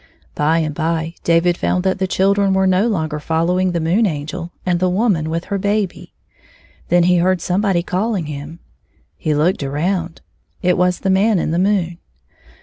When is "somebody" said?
7.39-7.83